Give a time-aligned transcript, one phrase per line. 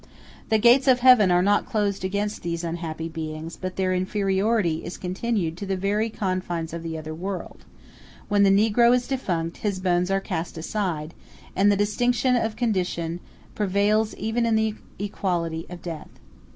[0.49, 4.97] The gates of Heaven are not closed against these unhappy beings; but their inferiority is
[4.97, 7.65] continued to the very confines of the other world;
[8.27, 11.13] when the negro is defunct, his bones are cast aside,
[11.55, 13.19] and the distinction of condition
[13.53, 16.09] prevails even in the equality of death.